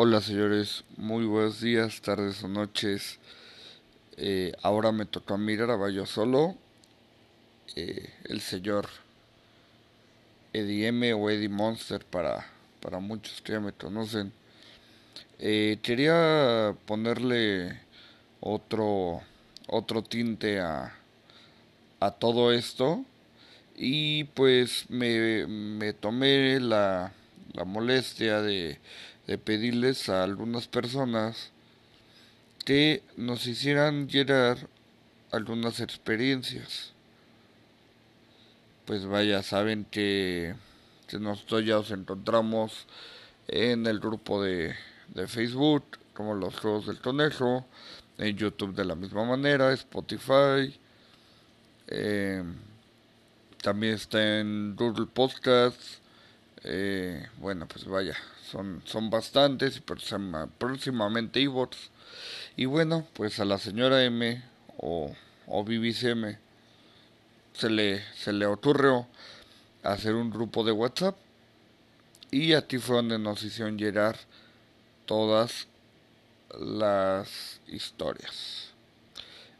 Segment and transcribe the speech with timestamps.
[0.00, 3.18] Hola señores, muy buenos días, tardes o noches.
[4.16, 6.54] Eh, ahora me tocó a mí grabar yo solo.
[7.74, 8.86] Eh, el señor
[10.52, 12.46] Eddie M o Eddie Monster para,
[12.80, 14.32] para muchos que ya me conocen.
[15.40, 17.80] Eh, quería ponerle
[18.38, 19.20] otro,
[19.66, 20.96] otro tinte a,
[21.98, 23.04] a todo esto
[23.74, 27.12] y pues me, me tomé la,
[27.52, 28.78] la molestia de
[29.28, 31.52] de pedirles a algunas personas
[32.64, 34.58] que nos hicieran llegar
[35.30, 36.92] algunas experiencias.
[38.86, 40.54] Pues vaya, saben que,
[41.06, 42.86] que nosotros ya nos encontramos
[43.48, 44.74] en el grupo de,
[45.14, 45.84] de Facebook,
[46.14, 47.66] como los juegos del conejo,
[48.16, 50.74] en YouTube de la misma manera, Spotify,
[51.86, 52.42] eh,
[53.62, 56.00] también está en Google Podcasts,
[56.64, 58.16] eh, bueno, pues vaya,
[58.50, 59.80] son, son bastantes
[60.58, 61.90] próximamente iBots.
[62.56, 64.42] Y bueno, pues a la señora M
[64.78, 65.14] o,
[65.46, 66.36] o BBCM
[67.52, 69.06] se le, se le ocurrió
[69.82, 71.16] hacer un grupo de WhatsApp
[72.30, 74.16] y aquí fue donde nos hicieron llegar
[75.06, 75.66] todas
[76.58, 78.68] las historias.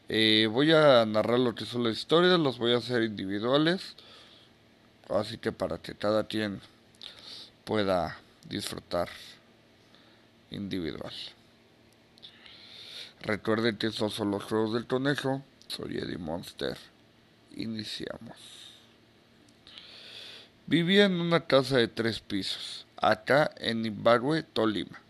[0.08, 3.94] Eh, voy a narrar lo que son las historias, los voy a hacer individuales,
[5.08, 6.60] así que para que cada quien
[7.68, 8.16] pueda
[8.48, 9.10] disfrutar
[10.50, 11.12] individual.
[13.20, 15.44] Recuerden que estos son los juegos del conejo.
[15.66, 16.78] Soy Eddie Monster.
[17.56, 18.38] Iniciamos.
[20.66, 25.02] Vivía en una casa de tres pisos, acá en Imbagüe, Tolima.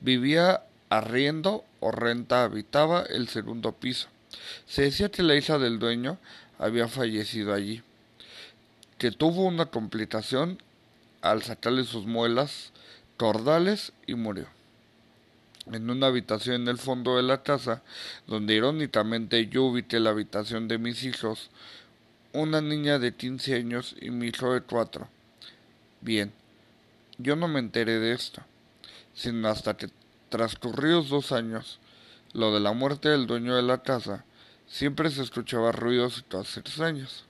[0.00, 4.08] Vivía arriendo o renta habitaba el segundo piso.
[4.66, 6.18] Se decía que la hija del dueño
[6.58, 7.82] había fallecido allí,
[8.98, 10.58] que tuvo una complicación
[11.24, 12.70] al sacarle sus muelas,
[13.16, 14.46] cordales y murió.
[15.72, 17.82] En una habitación en el fondo de la casa,
[18.26, 21.48] donde irónicamente yo ubicé la habitación de mis hijos,
[22.34, 25.08] una niña de 15 años y mi hijo de 4.
[26.02, 26.30] Bien,
[27.16, 28.42] yo no me enteré de esto,
[29.14, 29.88] sino hasta que
[30.28, 31.78] transcurridos dos años,
[32.34, 34.26] lo de la muerte del dueño de la casa,
[34.66, 37.24] siempre se escuchaba ruidos y todas extraños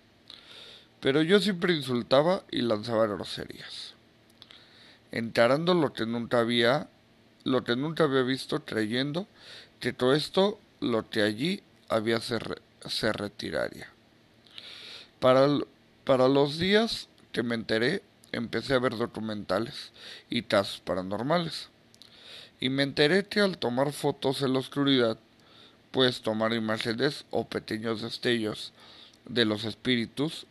[1.04, 3.92] pero yo siempre insultaba y lanzaba groserías.
[5.12, 6.88] Encarando lo que nunca había,
[7.42, 9.26] lo que nunca había visto, creyendo
[9.81, 12.38] que todo esto, lo que allí había se,
[12.88, 13.87] se retiraría.
[15.20, 15.47] Para,
[16.04, 19.93] para los días que me enteré, empecé a ver documentales
[20.31, 21.69] y casos paranormales.
[22.60, 25.19] Y me enteré que al tomar fotos en la oscuridad,
[25.91, 28.72] puedes tomar imágenes o pequeños destellos
[29.26, 30.47] de los espíritus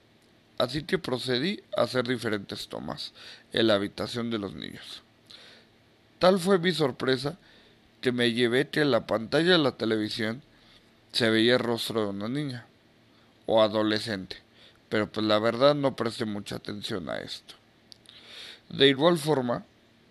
[0.58, 3.14] así que procedí a hacer diferentes tomas
[3.52, 5.02] en la habitación de los niños.
[6.19, 7.38] Tal fue mi sorpresa
[8.02, 10.42] que me llevé que en la pantalla de la televisión
[11.12, 12.66] se veía el rostro de una niña
[13.46, 14.38] o adolescente,
[14.90, 17.56] pero pues la verdad no presté mucha atención a esto.
[18.69, 19.66] De igual forma,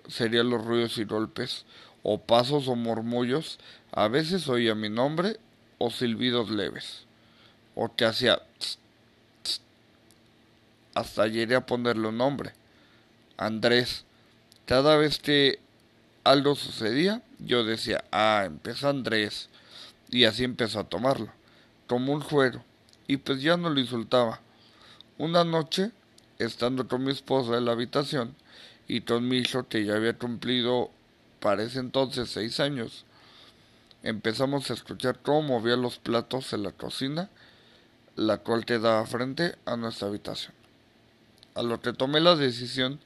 [0.08, 1.64] serían los ruidos y golpes,
[2.02, 3.58] o pasos o murmullos,
[3.92, 5.38] a veces oía mi nombre
[5.78, 7.04] o silbidos leves,
[7.74, 8.42] o que hacía
[10.94, 12.52] hasta llegué a ponerle un nombre.
[13.36, 14.04] Andrés.
[14.66, 15.58] Cada vez que
[16.24, 19.48] algo sucedía, yo decía, ah, empezó Andrés.
[20.10, 21.32] Y así empezó a tomarlo,
[21.86, 22.62] como un juego.
[23.06, 24.40] Y pues ya no lo insultaba.
[25.18, 25.90] Una noche,
[26.38, 28.34] estando con mi esposa en la habitación,
[28.86, 30.90] y con mi hijo que ya había cumplido
[31.40, 33.04] para ese entonces seis años,
[34.02, 37.30] empezamos a escuchar cómo movía los platos en la cocina,
[38.16, 40.61] la cual quedaba frente a nuestra habitación
[41.54, 43.00] a lo que tomé la decisión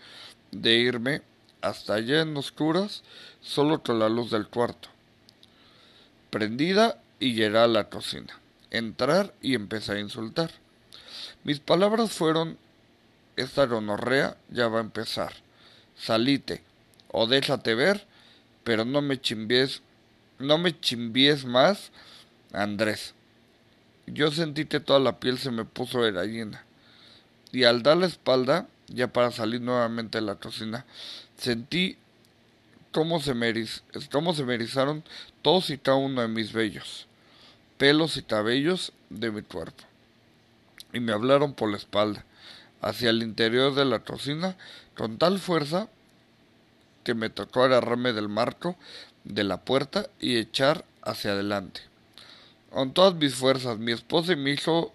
[0.52, 1.22] de irme
[1.60, 3.02] hasta allá en oscuras,
[3.40, 4.88] solo con la luz del cuarto,
[6.30, 8.38] prendida y llegar a la cocina,
[8.70, 10.50] entrar y empezar a insultar.
[11.44, 12.58] Mis palabras fueron,
[13.36, 15.32] esta gonorrea ya va a empezar,
[15.96, 16.62] salite,
[17.10, 18.06] o déjate ver,
[18.64, 19.82] pero no me chimbies,
[20.38, 21.90] no me chimbies más,
[22.52, 23.14] Andrés.
[24.06, 26.65] Yo sentí que toda la piel se me puso de gallina
[27.56, 30.84] y al dar la espalda, ya para salir nuevamente de la cocina,
[31.38, 31.96] sentí
[32.92, 33.50] cómo se, me
[34.12, 35.02] cómo se erizaron
[35.40, 37.06] todos y cada uno de mis vellos,
[37.78, 39.84] pelos y cabellos de mi cuerpo.
[40.92, 42.26] Y me hablaron por la espalda,
[42.82, 44.54] hacia el interior de la cocina,
[44.94, 45.88] con tal fuerza
[47.04, 48.76] que me tocó agarrarme del marco
[49.24, 51.80] de la puerta y echar hacia adelante.
[52.68, 54.92] Con todas mis fuerzas, mi esposa y mi hijo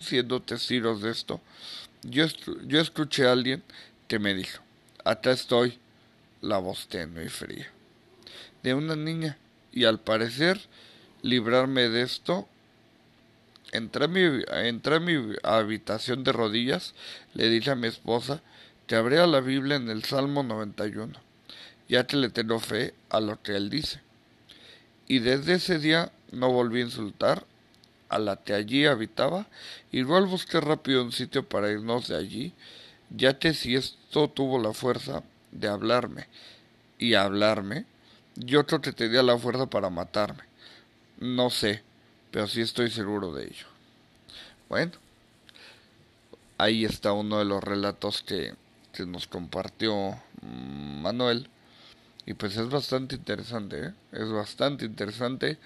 [0.00, 1.40] siendo testigos de esto,
[2.04, 2.26] yo,
[2.66, 3.62] yo escuché a alguien
[4.08, 4.62] que me dijo,
[5.04, 5.78] acá estoy,
[6.40, 7.74] la voz tenue y fría
[8.64, 9.36] de una niña
[9.72, 10.58] y al parecer
[11.22, 12.48] librarme de esto
[13.72, 14.22] entré a mi,
[14.52, 16.94] entré mi habitación de rodillas,
[17.34, 18.40] le dije a mi esposa
[18.86, 21.12] que abría la Biblia en el Salmo 91,
[21.88, 24.00] ya que le tengo fe a lo que él dice.
[25.08, 27.44] Y desde ese día no volví a insultar
[28.08, 29.46] a la que allí habitaba,
[29.92, 32.52] igual busqué rápido un sitio para irnos de allí,
[33.10, 35.22] ya que si esto tuvo la fuerza
[35.52, 36.28] de hablarme
[36.98, 37.86] y hablarme,
[38.36, 40.44] yo creo que tenía la fuerza para matarme.
[41.18, 41.82] No sé,
[42.30, 43.66] pero sí estoy seguro de ello.
[44.68, 44.92] Bueno,
[46.58, 48.54] ahí está uno de los relatos que,
[48.92, 51.48] que nos compartió Manuel.
[52.26, 53.94] Y pues es bastante interesante, ¿eh?
[54.12, 55.58] es bastante interesante.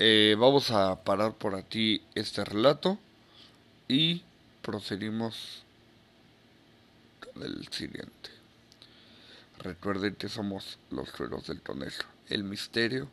[0.00, 3.00] Eh, vamos a parar por aquí este relato
[3.88, 4.22] y
[4.62, 5.64] procedimos
[7.18, 8.30] con el siguiente.
[9.58, 11.92] Recuerden que somos los suelos del tonel,
[12.28, 13.08] el misterio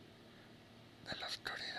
[1.10, 1.75] de las Coreas.